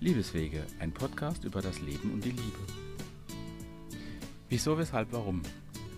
Liebeswege, 0.00 0.64
ein 0.78 0.92
Podcast 0.92 1.42
über 1.42 1.60
das 1.60 1.80
Leben 1.80 2.12
und 2.12 2.24
die 2.24 2.30
Liebe. 2.30 2.58
Wieso, 4.48 4.78
weshalb, 4.78 5.10
warum? 5.10 5.42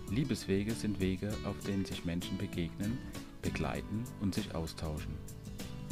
Liebeswege 0.09 0.73
sind 0.73 0.99
Wege, 0.99 1.31
auf 1.45 1.59
denen 1.59 1.85
sich 1.85 2.03
Menschen 2.03 2.35
begegnen, 2.39 2.97
begleiten 3.43 4.03
und 4.19 4.33
sich 4.33 4.55
austauschen. 4.55 5.13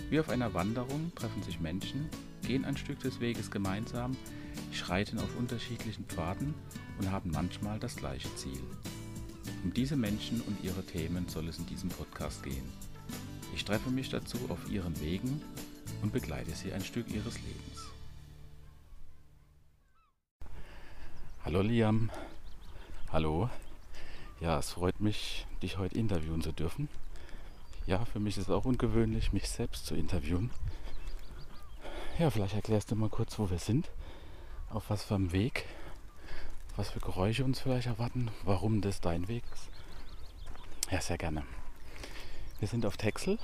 Wie 0.10 0.20
auf 0.20 0.30
einer 0.30 0.56
Wanderung 0.56 1.12
treffen 1.14 1.44
sich 1.44 1.60
Menschen, 1.60 2.10
gehen 2.42 2.66
ein 2.66 2.78
Stück 2.78 2.98
des 2.98 3.20
Weges 3.20 3.52
gemeinsam, 3.52 4.18
schreiten 4.72 5.20
auf 5.20 5.38
unterschiedlichen 5.38 6.06
Pfaden 6.06 6.56
und 6.98 7.12
haben 7.12 7.30
manchmal 7.30 7.78
das 7.78 7.96
gleiche 7.96 8.34
Ziel. 8.34 8.64
Um 9.64 9.72
diese 9.72 9.96
Menschen 9.96 10.42
und 10.42 10.64
ihre 10.64 10.84
Themen 10.84 11.28
soll 11.28 11.48
es 11.48 11.60
in 11.60 11.68
diesem 11.68 11.90
Podcast 11.90 12.42
gehen. 12.42 12.74
Ich 13.54 13.66
treffe 13.66 13.92
mich 13.92 14.10
dazu 14.10 14.40
auf 14.50 14.68
ihren 14.68 15.00
Wegen 15.00 15.44
und 16.02 16.12
begleite 16.12 16.56
sie 16.56 16.74
ein 16.74 16.84
Stück 16.84 17.08
ihres 17.14 17.36
Lebens. 17.36 17.99
Hallo 21.46 21.62
Liam. 21.62 22.12
Hallo. 23.14 23.50
Ja, 24.42 24.60
es 24.60 24.72
freut 24.72 25.00
mich, 25.00 25.48
dich 25.64 25.78
heute 25.78 25.98
interviewen 25.98 26.42
zu 26.42 26.52
dürfen. 26.52 26.90
Ja, 27.88 28.04
für 28.04 28.20
mich 28.20 28.38
ist 28.38 28.50
es 28.50 28.54
auch 28.54 28.66
ungewöhnlich, 28.66 29.32
mich 29.32 29.48
selbst 29.48 29.86
zu 29.86 29.96
interviewen. 29.96 30.52
Ja, 32.20 32.30
vielleicht 32.30 32.56
erklärst 32.56 32.92
du 32.92 32.96
mal 32.98 33.08
kurz, 33.08 33.40
wo 33.40 33.50
wir 33.50 33.58
sind, 33.58 33.90
auf 34.70 34.90
was 34.90 35.06
für 35.06 35.16
einem 35.16 35.32
Weg, 35.32 35.66
was 36.76 36.90
für 36.90 37.00
Geräusche 37.00 37.46
uns 37.46 37.62
vielleicht 37.62 37.88
erwarten, 37.88 38.30
warum 38.44 38.82
das 38.82 39.00
dein 39.00 39.30
Weg 39.30 39.44
ist. 39.54 39.70
Ja, 40.92 41.00
sehr 41.00 41.18
gerne. 41.18 41.46
Wir 42.60 42.68
sind 42.68 42.86
auf 42.86 42.98
Texel, 42.98 43.40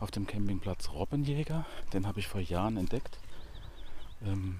auf 0.00 0.10
dem 0.10 0.26
Campingplatz 0.26 0.90
Robbenjäger. 0.90 1.64
Den 1.92 2.08
habe 2.08 2.18
ich 2.18 2.26
vor 2.26 2.40
Jahren 2.40 2.76
entdeckt, 2.76 3.20
ähm, 4.26 4.58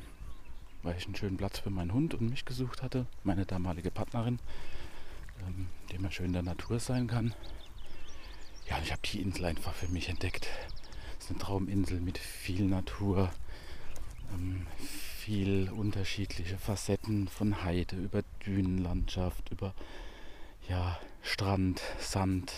weil 0.83 0.97
ich 0.97 1.07
einen 1.07 1.17
schönen 1.17 1.37
Platz 1.37 1.59
für 1.59 1.71
meinen 1.71 1.93
Hund 1.93 2.15
und 2.15 2.31
mich 2.31 2.45
gesucht 2.45 2.83
hatte, 2.83 3.07
meine 3.25 3.47
damalige 3.47 3.91
Partnerin, 3.91 4.39
ähm, 5.47 5.69
dem 5.93 6.05
er 6.05 6.11
schön 6.11 6.27
in 6.27 6.33
der 6.33 6.43
Natur 6.43 6.81
sein 6.81 7.07
kann. 7.07 7.35
Ja, 8.69 8.79
ich 8.83 8.93
habe 8.93 9.03
die 9.05 9.21
Insel 9.21 9.47
einfach 9.47 9.75
für 9.75 9.89
mich 9.89 10.09
entdeckt. 10.09 10.49
Es 11.19 11.25
ist 11.25 11.31
eine 11.31 11.41
Trauminsel 11.41 12.01
mit 12.01 12.19
viel 12.19 12.65
Natur, 12.65 13.31
ähm, 14.33 14.67
viel 15.19 15.71
unterschiedliche 15.71 16.57
Facetten 16.57 17.29
von 17.29 17.63
Heide 17.65 17.97
über 17.97 18.23
Dünenlandschaft, 18.47 19.51
über 19.51 19.75
ja, 20.69 20.99
Strand, 21.23 21.83
Sand, 21.99 22.53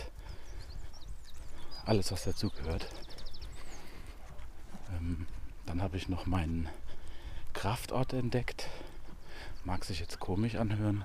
alles 1.85 2.13
was 2.13 2.25
dazugehört. 2.25 2.87
Ähm, 4.97 5.27
dann 5.67 5.83
habe 5.83 5.97
ich 5.97 6.09
noch 6.09 6.27
meinen 6.27 6.69
Kraftort 7.63 8.13
entdeckt. 8.13 8.69
Mag 9.63 9.85
sich 9.85 10.01
jetzt 10.01 10.19
komisch 10.19 10.57
anhören, 10.57 11.05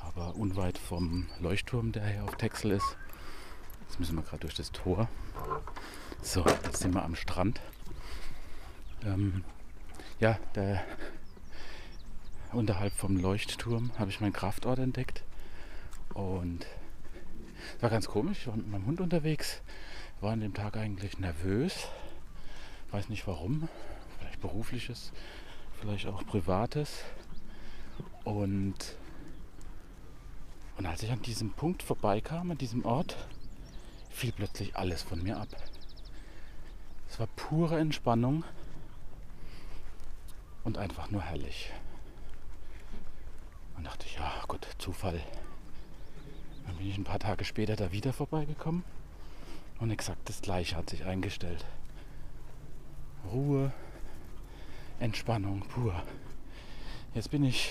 aber 0.00 0.34
unweit 0.36 0.78
vom 0.78 1.26
Leuchtturm, 1.38 1.92
der 1.92 2.06
hier 2.06 2.24
auf 2.24 2.36
Texel 2.36 2.70
ist. 2.70 2.96
Jetzt 3.82 4.00
müssen 4.00 4.16
wir 4.16 4.22
gerade 4.22 4.40
durch 4.40 4.54
das 4.54 4.72
Tor. 4.72 5.06
So, 6.22 6.46
jetzt 6.46 6.78
sind 6.78 6.94
wir 6.94 7.04
am 7.04 7.14
Strand. 7.14 7.60
Ähm, 9.04 9.44
ja, 10.18 10.38
der, 10.54 10.82
unterhalb 12.52 12.94
vom 12.94 13.18
Leuchtturm 13.18 13.90
habe 13.98 14.08
ich 14.08 14.22
meinen 14.22 14.32
Kraftort 14.32 14.78
entdeckt. 14.78 15.24
Und 16.14 16.64
war 17.80 17.90
ganz 17.90 18.08
komisch. 18.08 18.38
Ich 18.38 18.46
war 18.46 18.56
mit 18.56 18.70
meinem 18.70 18.86
Hund 18.86 19.02
unterwegs, 19.02 19.60
war 20.22 20.32
an 20.32 20.40
dem 20.40 20.54
Tag 20.54 20.78
eigentlich 20.78 21.18
nervös. 21.18 21.86
Weiß 22.90 23.10
nicht 23.10 23.26
warum. 23.26 23.68
Berufliches, 24.38 25.12
vielleicht 25.80 26.06
auch 26.06 26.24
privates. 26.26 27.04
Und, 28.24 28.96
und 30.76 30.86
als 30.86 31.02
ich 31.02 31.10
an 31.10 31.22
diesem 31.22 31.50
Punkt 31.52 31.82
vorbeikam, 31.82 32.50
an 32.50 32.58
diesem 32.58 32.84
Ort, 32.84 33.16
fiel 34.10 34.32
plötzlich 34.32 34.76
alles 34.76 35.02
von 35.02 35.22
mir 35.22 35.38
ab. 35.38 35.48
Es 37.08 37.18
war 37.18 37.28
pure 37.36 37.78
Entspannung 37.78 38.44
und 40.64 40.76
einfach 40.76 41.10
nur 41.10 41.22
herrlich. 41.22 41.72
Und 43.76 43.86
dachte 43.86 44.06
ich, 44.06 44.16
ja 44.16 44.42
gut, 44.48 44.66
Zufall. 44.78 45.20
Dann 46.66 46.76
bin 46.76 46.88
ich 46.88 46.98
ein 46.98 47.04
paar 47.04 47.20
Tage 47.20 47.44
später 47.44 47.76
da 47.76 47.92
wieder 47.92 48.12
vorbeigekommen 48.12 48.84
und 49.78 49.90
exakt 49.90 50.28
das 50.28 50.42
gleiche 50.42 50.76
hat 50.76 50.90
sich 50.90 51.04
eingestellt. 51.04 51.64
Ruhe, 53.32 53.72
Entspannung 55.00 55.60
pur. 55.60 55.94
Jetzt 57.14 57.30
bin 57.30 57.44
ich 57.44 57.70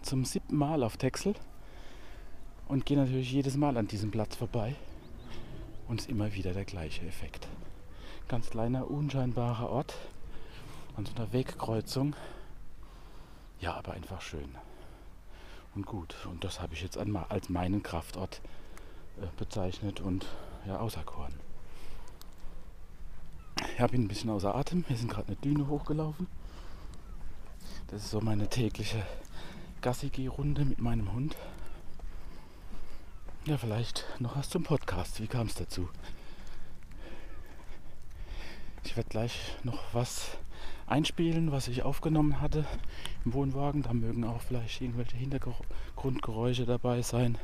zum 0.00 0.24
siebten 0.24 0.56
Mal 0.56 0.82
auf 0.82 0.96
Texel 0.96 1.34
und 2.66 2.86
gehe 2.86 2.96
natürlich 2.96 3.30
jedes 3.30 3.58
Mal 3.58 3.76
an 3.76 3.88
diesem 3.88 4.10
Platz 4.10 4.36
vorbei 4.36 4.74
und 5.86 6.00
es 6.00 6.06
ist 6.06 6.10
immer 6.10 6.32
wieder 6.34 6.54
der 6.54 6.64
gleiche 6.64 7.06
Effekt. 7.06 7.46
Ganz 8.26 8.48
kleiner, 8.48 8.90
unscheinbarer 8.90 9.68
Ort 9.68 9.94
an 10.96 11.04
so 11.04 11.14
einer 11.14 11.30
Wegkreuzung. 11.34 12.16
Ja, 13.60 13.74
aber 13.74 13.92
einfach 13.92 14.22
schön 14.22 14.56
und 15.74 15.84
gut. 15.84 16.14
Und 16.30 16.42
das 16.42 16.60
habe 16.60 16.72
ich 16.72 16.82
jetzt 16.82 16.96
einmal 16.96 17.26
als 17.28 17.50
meinen 17.50 17.82
Kraftort 17.82 18.40
äh, 19.20 19.26
bezeichnet 19.36 20.00
und 20.00 20.26
ja, 20.66 20.78
auserkoren. 20.78 21.34
Ich 23.74 23.80
habe 23.80 23.94
ihn 23.94 24.04
ein 24.04 24.08
bisschen 24.08 24.30
außer 24.30 24.54
Atem. 24.54 24.84
Wir 24.88 24.96
sind 24.96 25.10
gerade 25.10 25.28
eine 25.28 25.36
Düne 25.36 25.68
hochgelaufen. 25.68 26.26
Das 27.92 28.04
ist 28.04 28.10
so 28.10 28.22
meine 28.22 28.48
tägliche 28.48 29.04
Gassi-Runde 29.82 30.64
mit 30.64 30.80
meinem 30.80 31.12
Hund. 31.12 31.36
Ja, 33.44 33.58
vielleicht 33.58 34.06
noch 34.18 34.34
was 34.34 34.48
zum 34.48 34.62
Podcast. 34.62 35.20
Wie 35.20 35.26
kam 35.26 35.46
es 35.46 35.56
dazu? 35.56 35.90
Ich 38.82 38.96
werde 38.96 39.10
gleich 39.10 39.54
noch 39.62 39.78
was 39.92 40.38
einspielen, 40.86 41.52
was 41.52 41.68
ich 41.68 41.82
aufgenommen 41.82 42.40
hatte 42.40 42.64
im 43.26 43.34
Wohnwagen. 43.34 43.82
Da 43.82 43.92
mögen 43.92 44.24
auch 44.24 44.40
vielleicht 44.40 44.80
irgendwelche 44.80 45.18
Hintergrundgeräusche 45.18 46.64
dabei 46.64 47.02
sein. 47.02 47.36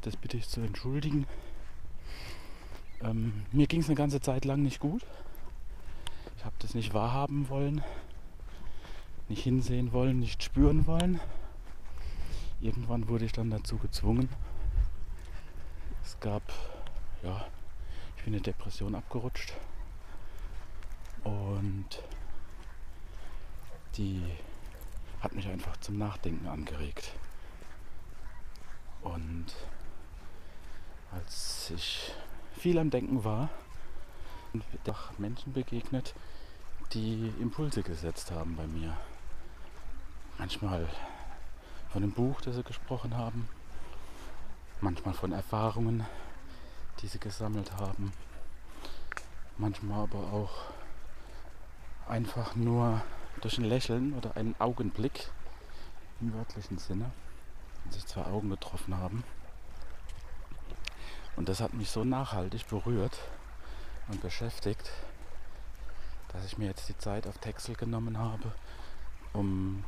Das 0.00 0.16
bitte 0.16 0.38
ich 0.38 0.48
zu 0.48 0.62
entschuldigen. 0.62 1.26
Ähm, 3.02 3.44
mir 3.52 3.66
ging 3.66 3.80
es 3.80 3.88
eine 3.88 3.96
ganze 3.96 4.22
Zeit 4.22 4.46
lang 4.46 4.62
nicht 4.62 4.80
gut. 4.80 5.04
Ich 6.38 6.46
habe 6.46 6.56
das 6.60 6.72
nicht 6.72 6.94
wahrhaben 6.94 7.50
wollen, 7.50 7.84
nicht 9.32 9.44
hinsehen 9.44 9.94
wollen, 9.94 10.18
nicht 10.18 10.42
spüren 10.42 10.86
wollen. 10.86 11.18
Irgendwann 12.60 13.08
wurde 13.08 13.24
ich 13.24 13.32
dann 13.32 13.48
dazu 13.48 13.78
gezwungen. 13.78 14.28
Es 16.04 16.20
gab, 16.20 16.42
ja, 17.22 17.46
ich 18.18 18.24
bin 18.24 18.34
in 18.34 18.42
Depression 18.42 18.94
abgerutscht. 18.94 19.54
Und 21.24 21.86
die 23.96 24.22
hat 25.22 25.32
mich 25.32 25.48
einfach 25.48 25.78
zum 25.78 25.96
Nachdenken 25.96 26.46
angeregt. 26.46 27.14
Und 29.00 29.46
als 31.10 31.72
ich 31.74 32.12
viel 32.58 32.78
am 32.78 32.90
Denken 32.90 33.24
war, 33.24 33.48
bin 34.52 34.62
ich 34.84 35.18
Menschen 35.18 35.54
begegnet, 35.54 36.14
die 36.92 37.32
Impulse 37.40 37.82
gesetzt 37.82 38.30
haben 38.30 38.56
bei 38.56 38.66
mir. 38.66 38.94
Manchmal 40.38 40.88
von 41.92 42.02
dem 42.02 42.12
Buch, 42.12 42.40
das 42.40 42.56
sie 42.56 42.62
gesprochen 42.62 43.16
haben, 43.16 43.48
manchmal 44.80 45.14
von 45.14 45.32
Erfahrungen, 45.32 46.06
die 47.00 47.06
sie 47.06 47.18
gesammelt 47.18 47.72
haben, 47.72 48.12
manchmal 49.58 50.04
aber 50.04 50.32
auch 50.32 50.50
einfach 52.08 52.54
nur 52.56 53.02
durch 53.40 53.58
ein 53.58 53.64
Lächeln 53.64 54.14
oder 54.14 54.36
einen 54.36 54.54
Augenblick 54.58 55.28
im 56.20 56.32
wörtlichen 56.34 56.78
Sinne, 56.78 57.10
wenn 57.82 57.92
sich 57.92 58.06
zwei 58.06 58.24
Augen 58.24 58.50
getroffen 58.50 58.96
haben. 58.96 59.24
Und 61.36 61.48
das 61.48 61.60
hat 61.60 61.74
mich 61.74 61.90
so 61.90 62.04
nachhaltig 62.04 62.68
berührt 62.68 63.18
und 64.08 64.20
beschäftigt, 64.20 64.90
dass 66.28 66.44
ich 66.44 66.58
mir 66.58 66.66
jetzt 66.66 66.88
die 66.88 66.98
Zeit 66.98 67.26
auf 67.26 67.38
Texel 67.38 67.74
genommen 67.74 68.18
habe, 68.18 68.52
um 69.32 69.84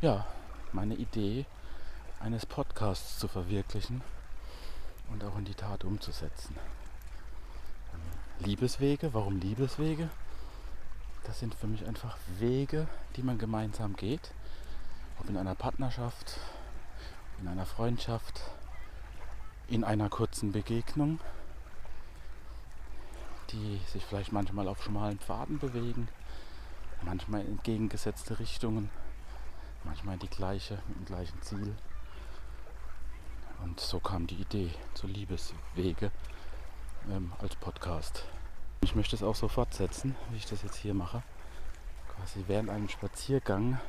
ja, 0.00 0.26
meine 0.72 0.94
Idee 0.94 1.46
eines 2.20 2.46
Podcasts 2.46 3.18
zu 3.18 3.28
verwirklichen 3.28 4.02
und 5.10 5.24
auch 5.24 5.36
in 5.38 5.44
die 5.44 5.54
Tat 5.54 5.84
umzusetzen. 5.84 6.56
Liebeswege, 8.40 9.14
warum 9.14 9.38
Liebeswege? 9.38 10.10
Das 11.24 11.38
sind 11.38 11.54
für 11.54 11.66
mich 11.66 11.86
einfach 11.86 12.16
Wege, 12.38 12.86
die 13.16 13.22
man 13.22 13.38
gemeinsam 13.38 13.96
geht. 13.96 14.32
Ob 15.20 15.28
in 15.28 15.36
einer 15.36 15.54
Partnerschaft, 15.54 16.38
in 17.40 17.48
einer 17.48 17.64
Freundschaft, 17.64 18.42
in 19.68 19.84
einer 19.84 20.10
kurzen 20.10 20.52
Begegnung, 20.52 21.20
die 23.52 23.80
sich 23.92 24.04
vielleicht 24.04 24.32
manchmal 24.32 24.68
auf 24.68 24.82
schmalen 24.82 25.18
Pfaden 25.18 25.58
bewegen, 25.58 26.08
manchmal 27.02 27.42
in 27.42 27.52
entgegengesetzte 27.52 28.38
Richtungen, 28.38 28.90
manchmal 29.84 30.18
die 30.18 30.28
gleiche, 30.28 30.78
mit 30.88 30.98
dem 30.98 31.04
gleichen 31.04 31.40
Ziel. 31.42 31.74
Und 33.62 33.80
so 33.80 34.00
kam 34.00 34.26
die 34.26 34.36
Idee 34.36 34.70
zur 34.94 35.08
Liebeswege 35.10 36.10
ähm, 37.10 37.32
als 37.38 37.56
Podcast. 37.56 38.24
Ich 38.82 38.94
möchte 38.94 39.16
es 39.16 39.22
auch 39.22 39.34
so 39.34 39.48
fortsetzen, 39.48 40.14
wie 40.30 40.36
ich 40.36 40.46
das 40.46 40.62
jetzt 40.62 40.76
hier 40.76 40.94
mache. 40.94 41.22
Quasi 42.14 42.44
während 42.46 42.70
einem 42.70 42.88
Spaziergang 42.88 43.80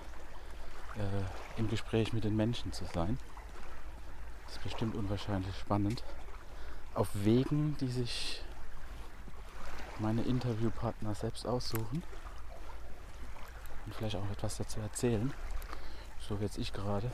äh, 0.96 1.60
im 1.60 1.70
Gespräch 1.70 2.14
mit 2.14 2.24
den 2.24 2.36
Menschen 2.36 2.72
zu 2.72 2.86
sein. 2.94 3.20
Das 4.46 4.56
ist 4.56 4.64
bestimmt 4.64 4.96
unwahrscheinlich 4.96 5.56
spannend. 5.58 6.04
Auf 6.94 7.10
Wegen, 7.14 7.76
die 7.78 7.90
sich 7.90 8.42
meine 10.00 10.22
Interviewpartner 10.22 11.16
selbst 11.16 11.46
aussuchen 11.46 12.04
und 13.86 13.96
vielleicht 13.96 14.16
auch 14.16 14.30
etwas 14.32 14.58
dazu 14.58 14.80
erzählen. 14.80 15.34
So 16.28 16.38
jetzt 16.42 16.58
ich 16.58 16.74
gerade. 16.74 17.12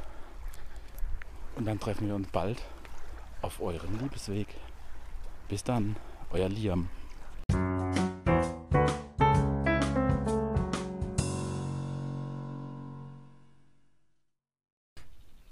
Und 1.57 1.65
dann 1.65 1.81
treffen 1.81 2.07
wir 2.07 2.15
uns 2.15 2.29
bald 2.29 2.63
auf 3.41 3.59
eurem 3.59 3.99
Liebesweg. 3.99 4.47
Bis 5.49 5.65
dann, 5.65 5.97
euer 6.29 6.47
Liam. 6.47 6.89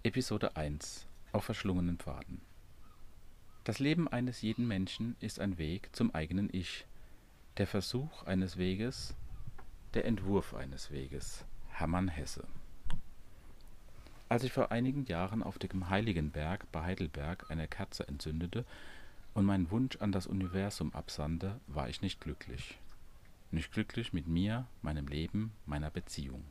Episode 0.03 0.55
1 0.55 1.05
Auf 1.33 1.43
verschlungenen 1.43 1.97
Pfaden. 1.97 2.39
Das 3.65 3.79
Leben 3.79 4.07
eines 4.07 4.41
jeden 4.41 4.69
Menschen 4.69 5.17
ist 5.19 5.41
ein 5.41 5.57
Weg 5.57 5.93
zum 5.93 6.15
eigenen 6.15 6.47
Ich. 6.53 6.85
Der 7.57 7.67
Versuch 7.67 8.23
eines 8.23 8.55
Weges, 8.55 9.15
der 9.95 10.05
Entwurf 10.05 10.53
eines 10.53 10.91
Weges. 10.91 11.43
Hermann 11.67 12.07
Hesse. 12.07 12.47
Als 14.29 14.43
ich 14.43 14.51
vor 14.51 14.71
einigen 14.71 15.05
Jahren 15.05 15.41
auf 15.41 15.57
dem 15.57 15.89
Heiligenberg 15.89 16.71
bei 16.71 16.83
Heidelberg 16.83 17.49
eine 17.49 17.67
Kerze 17.67 18.07
entzündete 18.07 18.63
und 19.33 19.43
meinen 19.43 19.71
Wunsch 19.71 19.97
an 19.97 20.11
das 20.11 20.27
Universum 20.27 20.93
absandte, 20.93 21.59
war 21.65 21.89
ich 21.89 22.03
nicht 22.03 22.21
glücklich. 22.21 22.77
Nicht 23.49 23.71
glücklich 23.71 24.13
mit 24.13 24.27
mir, 24.27 24.67
meinem 24.83 25.07
Leben, 25.07 25.51
meiner 25.65 25.89
Beziehung. 25.89 26.43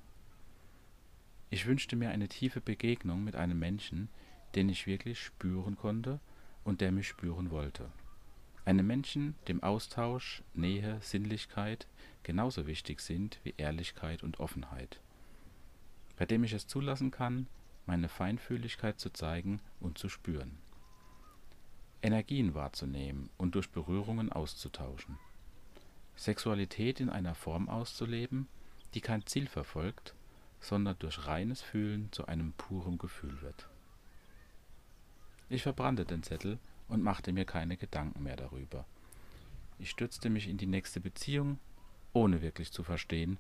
Ich 1.51 1.67
wünschte 1.67 1.95
mir 1.95 2.11
eine 2.11 2.27
tiefe 2.27 2.61
Begegnung 2.61 3.23
mit 3.23 3.37
einem 3.37 3.61
Menschen, 3.61 4.09
den 4.57 4.69
ich 4.69 4.89
wirklich 4.89 5.23
spüren 5.23 5.77
konnte 5.77 6.19
und 6.65 6.81
der 6.81 6.91
mich 6.91 7.07
spüren 7.07 7.53
wollte. 7.53 7.93
Einem 8.65 8.89
Menschen, 8.89 9.37
dem 9.47 9.63
Austausch, 9.63 10.43
Nähe, 10.53 10.99
Sinnlichkeit 11.01 11.87
genauso 12.25 12.67
wichtig 12.67 13.01
sind 13.01 13.39
wie 13.45 13.55
Ehrlichkeit 13.57 14.25
und 14.25 14.41
Offenheit. 14.41 14.99
Bei 16.17 16.27
dem 16.27 16.43
ich 16.43 16.53
es 16.53 16.67
zulassen 16.67 17.13
kann, 17.13 17.47
meine 17.89 18.11
Feinfühligkeit 18.11 19.01
zu 19.01 19.11
zeigen 19.11 19.61
und 19.81 19.97
zu 19.97 20.11
spüren. 20.11 20.59
Energien 22.03 22.55
wahrzunehmen 22.55 23.31
und 23.39 23.55
durch 23.55 23.71
Berührungen 23.71 24.31
auszutauschen. 24.31 25.19
Sexualität 26.15 27.01
in 27.01 27.09
einer 27.09 27.35
Form 27.35 27.69
auszuleben, 27.71 28.47
die 28.93 29.01
kein 29.01 29.25
Ziel 29.27 29.47
verfolgt, 29.47 30.15
sondern 30.61 30.97
durch 30.99 31.27
reines 31.27 31.63
Fühlen 31.63 32.13
zu 32.13 32.27
einem 32.27 32.53
puren 32.53 32.99
Gefühl 32.99 33.41
wird. 33.41 33.67
Ich 35.49 35.63
verbrannte 35.63 36.05
den 36.05 36.23
Zettel 36.23 36.59
und 36.89 37.03
machte 37.03 37.33
mir 37.33 37.47
keine 37.47 37.79
Gedanken 37.79 38.23
mehr 38.23 38.37
darüber. 38.37 38.85
Ich 39.79 39.89
stürzte 39.89 40.29
mich 40.29 40.47
in 40.47 40.59
die 40.59 40.67
nächste 40.67 41.01
Beziehung, 41.01 41.59
ohne 42.13 42.43
wirklich 42.43 42.71
zu 42.71 42.83
verstehen, 42.83 43.39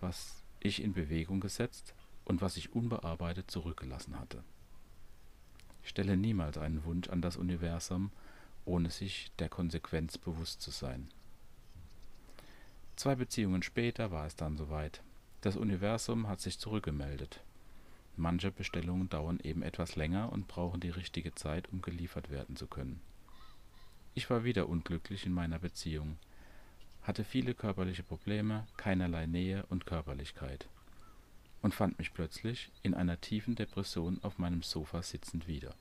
was 0.00 0.42
ich 0.58 0.82
in 0.82 0.94
Bewegung 0.94 1.38
gesetzt 1.38 1.94
und 2.24 2.40
was 2.40 2.56
ich 2.56 2.72
unbearbeitet 2.72 3.50
zurückgelassen 3.50 4.18
hatte. 4.18 4.42
Stelle 5.82 6.16
niemals 6.16 6.58
einen 6.58 6.84
Wunsch 6.84 7.08
an 7.08 7.20
das 7.20 7.36
Universum, 7.36 8.10
ohne 8.64 8.90
sich 8.90 9.30
der 9.38 9.48
Konsequenz 9.48 10.16
bewusst 10.16 10.62
zu 10.62 10.70
sein. 10.70 11.08
Zwei 12.96 13.14
Beziehungen 13.14 13.62
später 13.62 14.10
war 14.10 14.26
es 14.26 14.36
dann 14.36 14.56
soweit. 14.56 15.02
Das 15.42 15.56
Universum 15.56 16.26
hat 16.26 16.40
sich 16.40 16.58
zurückgemeldet. 16.58 17.40
Manche 18.16 18.50
Bestellungen 18.50 19.10
dauern 19.10 19.40
eben 19.42 19.62
etwas 19.62 19.96
länger 19.96 20.32
und 20.32 20.48
brauchen 20.48 20.80
die 20.80 20.90
richtige 20.90 21.34
Zeit, 21.34 21.68
um 21.72 21.82
geliefert 21.82 22.30
werden 22.30 22.56
zu 22.56 22.66
können. 22.66 23.02
Ich 24.14 24.30
war 24.30 24.44
wieder 24.44 24.68
unglücklich 24.68 25.26
in 25.26 25.32
meiner 25.32 25.58
Beziehung, 25.58 26.16
hatte 27.02 27.24
viele 27.24 27.52
körperliche 27.52 28.04
Probleme, 28.04 28.66
keinerlei 28.76 29.26
Nähe 29.26 29.66
und 29.68 29.84
Körperlichkeit 29.84 30.68
und 31.64 31.74
fand 31.74 31.96
mich 31.96 32.12
plötzlich 32.12 32.70
in 32.82 32.92
einer 32.92 33.22
tiefen 33.22 33.54
Depression 33.54 34.20
auf 34.22 34.36
meinem 34.36 34.62
Sofa 34.62 35.02
sitzend 35.02 35.48
wieder. 35.48 35.74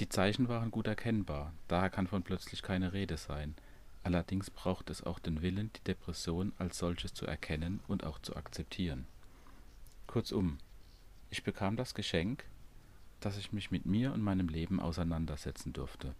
Die 0.00 0.08
Zeichen 0.08 0.48
waren 0.48 0.72
gut 0.72 0.88
erkennbar, 0.88 1.52
daher 1.68 1.90
kann 1.90 2.08
von 2.08 2.24
plötzlich 2.24 2.64
keine 2.64 2.92
Rede 2.92 3.16
sein, 3.16 3.54
allerdings 4.02 4.50
braucht 4.50 4.90
es 4.90 5.04
auch 5.04 5.20
den 5.20 5.42
Willen, 5.42 5.70
die 5.76 5.84
Depression 5.84 6.52
als 6.58 6.78
solches 6.78 7.14
zu 7.14 7.24
erkennen 7.24 7.78
und 7.86 8.02
auch 8.02 8.18
zu 8.18 8.34
akzeptieren. 8.34 9.06
Kurzum, 10.08 10.58
ich 11.30 11.44
bekam 11.44 11.76
das 11.76 11.94
Geschenk, 11.94 12.44
dass 13.20 13.38
ich 13.38 13.52
mich 13.52 13.70
mit 13.70 13.86
mir 13.86 14.12
und 14.12 14.22
meinem 14.22 14.48
Leben 14.48 14.80
auseinandersetzen 14.80 15.72
durfte. 15.72 16.16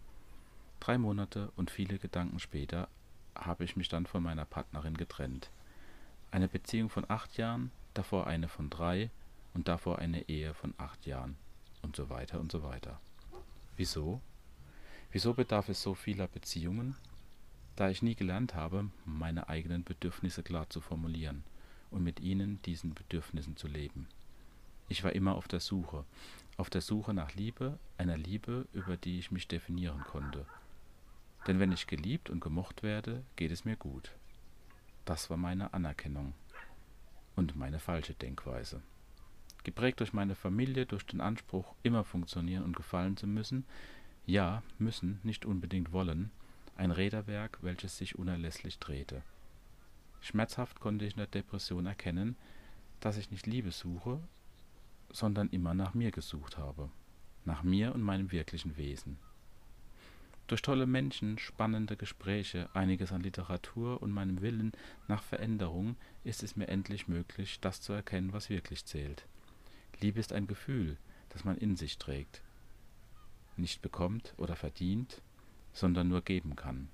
Drei 0.78 0.96
Monate 0.96 1.50
und 1.56 1.72
viele 1.72 1.98
Gedanken 1.98 2.38
später 2.38 2.86
habe 3.34 3.64
ich 3.64 3.74
mich 3.74 3.88
dann 3.88 4.06
von 4.06 4.22
meiner 4.22 4.44
Partnerin 4.44 4.96
getrennt. 4.96 5.50
Eine 6.34 6.48
Beziehung 6.48 6.90
von 6.90 7.08
acht 7.08 7.36
Jahren, 7.36 7.70
davor 7.94 8.26
eine 8.26 8.48
von 8.48 8.69
drei 8.69 9.08
und 9.54 9.69
davor 9.69 10.00
eine 10.00 10.28
Ehe 10.28 10.52
von 10.52 10.75
acht 10.78 11.06
Jahren 11.06 11.36
und 11.81 11.94
so 11.94 12.10
weiter 12.10 12.40
und 12.40 12.50
so 12.50 12.64
weiter. 12.64 12.98
Wieso? 13.76 14.20
Wieso 15.12 15.34
bedarf 15.34 15.69
es 15.69 15.81
so 15.81 15.94
vieler 15.94 16.26
Beziehungen? 16.26 16.96
Da 17.76 17.88
ich 17.88 18.02
nie 18.02 18.16
gelernt 18.16 18.56
habe, 18.56 18.90
meine 19.04 19.48
eigenen 19.48 19.84
Bedürfnisse 19.84 20.42
klar 20.42 20.69
zu 20.70 20.81
formulieren 20.81 21.44
und 21.92 22.02
mit 22.02 22.19
ihnen 22.19 22.60
diesen 22.62 22.94
Bedürfnissen 22.94 23.56
zu 23.56 23.69
leben. 23.69 24.08
Ich 24.88 25.04
war 25.04 25.12
immer 25.12 25.36
auf 25.36 25.46
der 25.46 25.60
Suche, 25.60 26.04
auf 26.56 26.69
der 26.69 26.81
Suche 26.81 27.14
nach 27.14 27.32
Liebe, 27.36 27.78
einer 27.96 28.16
Liebe, 28.16 28.66
über 28.72 28.96
die 28.96 29.20
ich 29.20 29.31
mich 29.31 29.46
definieren 29.46 30.02
konnte. 30.02 30.46
Denn 31.46 31.60
wenn 31.60 31.70
ich 31.70 31.86
geliebt 31.86 32.28
und 32.28 32.40
gemocht 32.40 32.82
werde, 32.82 33.22
geht 33.36 33.52
es 33.52 33.64
mir 33.64 33.76
gut. 33.76 34.10
Das 35.05 35.29
war 35.29 35.37
meine 35.37 35.75
Anerkennung 35.75 36.32
und 37.37 37.56
meine 37.56 37.79
falsche 37.79 38.15
Denkweise. 38.15 38.82
Geprägt 39.63 40.01
durch 40.01 40.13
meine 40.13 40.34
Familie, 40.34 40.87
durch 40.87 41.05
den 41.06 41.20
Anspruch, 41.20 41.75
immer 41.82 42.05
funktionieren 42.05 42.65
und 42.65 42.77
gefallen 42.77 43.17
zu 43.17 43.27
müssen, 43.27 43.65
ja, 44.27 44.63
müssen, 44.79 45.20
nicht 45.23 45.44
unbedingt 45.44 45.93
wollen, 45.93 46.31
ein 46.77 46.91
Räderwerk, 46.91 47.58
welches 47.63 47.99
sich 47.99 48.19
unerlässlich 48.19 48.79
drehte. 48.79 49.23
Schmerzhaft 50.20 50.81
konnte 50.81 51.05
ich 51.05 51.13
in 51.13 51.19
der 51.19 51.27
Depression 51.27 51.87
erkennen, 51.87 52.37
dass 53.01 53.19
ich 53.19 53.31
nicht 53.31 53.46
Liebe 53.46 53.70
suche, 53.70 54.20
sondern 55.11 55.51
immer 55.51 55.75
nach 55.75 55.93
mir 55.93 56.11
gesucht 56.11 56.56
habe, 56.56 56.91
nach 57.44 57.63
mir 57.63 57.94
und 57.94 58.03
meinem 58.03 58.32
wirklichen 58.32 58.79
Wesen. 58.79 59.19
Durch 60.46 60.60
tolle 60.60 60.86
Menschen, 60.86 61.39
spannende 61.39 61.96
Gespräche, 61.96 62.69
einiges 62.74 63.13
an 63.13 63.22
Literatur 63.22 64.03
und 64.03 64.10
meinem 64.10 64.43
Willen 64.43 64.72
nach 65.08 65.22
Veränderung 65.22 65.96
ist 66.22 66.43
es 66.43 66.55
mir 66.55 66.69
endlich 66.69 67.08
möglich, 67.08 67.60
das 67.60 67.81
zu 67.81 67.94
erkennen, 67.94 68.34
was 68.34 68.51
wirklich 68.51 68.84
zählt. 68.84 69.27
Liebe 70.01 70.20
ist 70.20 70.34
ein 70.34 70.46
Gefühl, 70.46 70.98
das 71.31 71.44
man 71.44 71.56
in 71.56 71.77
sich 71.77 71.96
trägt, 71.96 72.43
nicht 73.56 73.81
bekommt 73.81 74.34
oder 74.36 74.55
verdient, 74.55 75.22
sondern 75.72 76.08
nur 76.08 76.20
geben 76.20 76.56
kann, 76.56 76.89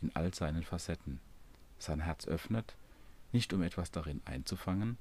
in 0.00 0.10
all 0.16 0.32
seinen 0.32 0.62
Facetten. 0.62 1.20
Sein 1.78 2.00
Herz 2.00 2.26
öffnet, 2.26 2.74
nicht 3.32 3.52
um 3.52 3.62
etwas 3.62 3.90
darin 3.90 4.22
einzufangen, 4.24 4.96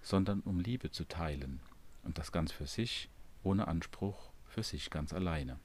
sondern 0.00 0.40
um 0.40 0.60
Liebe 0.60 0.92
zu 0.92 1.04
teilen, 1.04 1.58
und 2.04 2.18
das 2.18 2.30
ganz 2.30 2.52
für 2.52 2.66
sich, 2.66 3.08
ohne 3.42 3.66
Anspruch, 3.66 4.30
für 4.46 4.62
sich 4.62 4.90
ganz 4.90 5.12
alleine. 5.12 5.58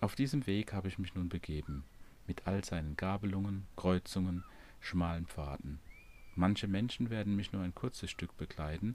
Auf 0.00 0.14
diesem 0.14 0.46
Weg 0.46 0.74
habe 0.74 0.88
ich 0.88 0.98
mich 0.98 1.14
nun 1.14 1.28
begeben, 1.28 1.84
mit 2.26 2.46
all 2.46 2.62
seinen 2.64 2.96
Gabelungen, 2.96 3.66
Kreuzungen, 3.76 4.44
schmalen 4.80 5.26
Pfaden. 5.26 5.78
Manche 6.34 6.68
Menschen 6.68 7.08
werden 7.08 7.34
mich 7.34 7.52
nur 7.52 7.62
ein 7.62 7.74
kurzes 7.74 8.10
Stück 8.10 8.36
begleiten, 8.36 8.94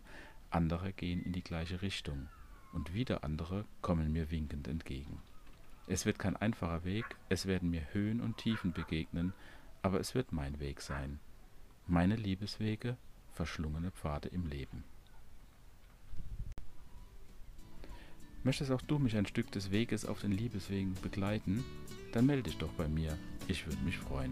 andere 0.51 0.93
gehen 0.93 1.23
in 1.23 1.33
die 1.33 1.43
gleiche 1.43 1.81
Richtung, 1.81 2.27
und 2.71 2.93
wieder 2.93 3.23
andere 3.23 3.65
kommen 3.81 4.13
mir 4.13 4.29
winkend 4.29 4.67
entgegen. 4.67 5.19
Es 5.87 6.05
wird 6.05 6.19
kein 6.19 6.37
einfacher 6.37 6.83
Weg, 6.83 7.05
es 7.29 7.47
werden 7.47 7.71
mir 7.71 7.87
Höhen 7.93 8.21
und 8.21 8.37
Tiefen 8.37 8.71
begegnen, 8.71 9.33
aber 9.81 9.99
es 9.99 10.13
wird 10.13 10.31
mein 10.31 10.59
Weg 10.59 10.81
sein. 10.81 11.19
Meine 11.87 12.15
Liebeswege, 12.15 12.95
verschlungene 13.31 13.89
Pfade 13.89 14.29
im 14.29 14.45
Leben. 14.45 14.83
Möchtest 18.43 18.71
auch 18.71 18.81
du 18.81 18.97
mich 18.97 19.15
ein 19.15 19.27
Stück 19.27 19.51
des 19.51 19.69
Weges 19.69 20.05
auf 20.05 20.21
den 20.21 20.31
Liebeswegen 20.31 20.95
begleiten? 21.03 21.63
Dann 22.11 22.25
melde 22.25 22.43
dich 22.43 22.57
doch 22.57 22.71
bei 22.73 22.87
mir. 22.87 23.17
Ich 23.47 23.67
würde 23.67 23.81
mich 23.83 23.97
freuen. 23.97 24.31